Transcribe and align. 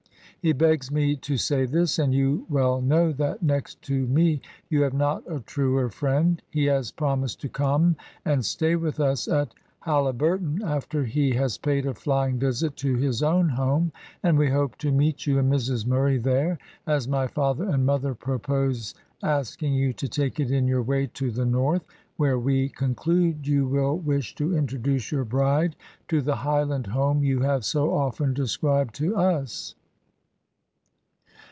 He 0.43 0.53
begs 0.53 0.89
me 0.89 1.15
to 1.17 1.37
say 1.37 1.67
this, 1.67 1.99
and 1.99 2.15
you 2.15 2.47
well 2.49 2.81
know 2.81 3.11
that 3.11 3.43
next 3.43 3.79
to 3.83 4.07
me 4.07 4.41
you 4.71 4.81
have 4.81 4.93
not 4.95 5.21
a 5.31 5.39
truer 5.41 5.87
friend. 5.91 6.41
He 6.49 6.65
has 6.65 6.91
promised 6.91 7.41
to 7.41 7.47
come 7.47 7.95
and 8.25 8.43
stay 8.43 8.75
with 8.75 8.99
us 8.99 9.27
at 9.27 9.53
Halliburton, 9.81 10.63
after 10.65 11.03
he 11.05 11.35
has 11.35 11.59
paid 11.59 11.85
a 11.85 11.93
flying 11.93 12.39
visit 12.39 12.75
to 12.77 12.95
his 12.95 13.21
own 13.21 13.49
home, 13.49 13.91
and 14.23 14.35
we 14.35 14.49
hope 14.49 14.79
to 14.79 14.91
meet 14.91 15.27
you 15.27 15.37
and 15.37 15.53
Mrs 15.53 15.85
Murray 15.85 16.17
there, 16.17 16.57
as 16.87 17.07
my 17.07 17.27
father 17.27 17.69
and 17.69 17.85
mother 17.85 18.15
propose 18.15 18.95
asking 19.21 19.75
you 19.75 19.93
to 19.93 20.07
take 20.07 20.39
it 20.39 20.49
in 20.49 20.65
your 20.67 20.81
way 20.81 21.05
to 21.13 21.29
the 21.29 21.45
north, 21.45 21.83
where 22.17 22.39
we 22.39 22.67
conclude 22.67 23.47
you 23.47 23.67
will 23.67 23.95
wish 23.95 24.33
to 24.33 24.57
introduce 24.57 25.11
your 25.11 25.23
bride 25.25 25.75
to 26.07 26.19
the 26.19 26.37
Highland 26.37 26.87
home 26.87 27.23
you 27.23 27.41
have 27.41 27.63
so 27.63 27.93
often 27.93 28.33
described 28.33 28.95
to 28.95 29.15
us." 29.15 29.75